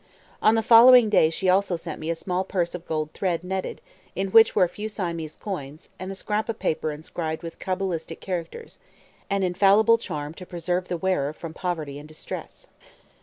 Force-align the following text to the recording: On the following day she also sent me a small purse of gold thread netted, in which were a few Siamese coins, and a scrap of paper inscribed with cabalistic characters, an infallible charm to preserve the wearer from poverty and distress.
On 0.41 0.55
the 0.55 0.63
following 0.63 1.11
day 1.11 1.29
she 1.29 1.47
also 1.47 1.75
sent 1.75 1.99
me 1.99 2.09
a 2.09 2.15
small 2.15 2.43
purse 2.43 2.73
of 2.73 2.87
gold 2.87 3.13
thread 3.13 3.43
netted, 3.43 3.81
in 4.15 4.29
which 4.31 4.55
were 4.55 4.63
a 4.63 4.67
few 4.67 4.89
Siamese 4.89 5.35
coins, 5.35 5.89
and 5.99 6.11
a 6.11 6.15
scrap 6.15 6.49
of 6.49 6.57
paper 6.57 6.91
inscribed 6.91 7.43
with 7.43 7.59
cabalistic 7.59 8.19
characters, 8.19 8.79
an 9.29 9.43
infallible 9.43 9.99
charm 9.99 10.33
to 10.33 10.45
preserve 10.47 10.87
the 10.87 10.97
wearer 10.97 11.33
from 11.33 11.53
poverty 11.53 11.99
and 11.99 12.07
distress. 12.07 12.67